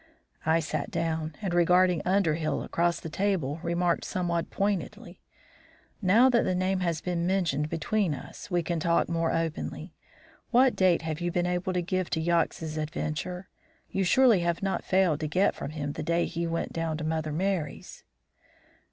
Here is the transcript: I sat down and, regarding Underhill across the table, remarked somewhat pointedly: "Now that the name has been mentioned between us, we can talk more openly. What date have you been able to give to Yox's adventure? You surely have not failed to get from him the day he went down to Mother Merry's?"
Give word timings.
I 0.47 0.59
sat 0.61 0.89
down 0.89 1.35
and, 1.43 1.53
regarding 1.53 2.01
Underhill 2.05 2.63
across 2.63 2.99
the 2.99 3.07
table, 3.07 3.59
remarked 3.61 4.03
somewhat 4.03 4.49
pointedly: 4.49 5.21
"Now 6.01 6.27
that 6.27 6.41
the 6.43 6.55
name 6.55 6.79
has 6.79 7.01
been 7.01 7.27
mentioned 7.27 7.69
between 7.69 8.15
us, 8.15 8.49
we 8.49 8.63
can 8.63 8.79
talk 8.79 9.07
more 9.07 9.31
openly. 9.31 9.93
What 10.49 10.75
date 10.75 11.03
have 11.03 11.21
you 11.21 11.31
been 11.31 11.45
able 11.45 11.73
to 11.73 11.83
give 11.83 12.09
to 12.09 12.19
Yox's 12.19 12.77
adventure? 12.77 13.47
You 13.91 14.03
surely 14.03 14.39
have 14.39 14.63
not 14.63 14.83
failed 14.83 15.19
to 15.19 15.27
get 15.27 15.53
from 15.53 15.69
him 15.69 15.91
the 15.91 16.01
day 16.01 16.25
he 16.25 16.47
went 16.47 16.73
down 16.73 16.97
to 16.97 17.03
Mother 17.03 17.31
Merry's?" 17.31 18.03